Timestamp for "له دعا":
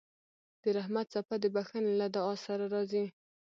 2.01-2.33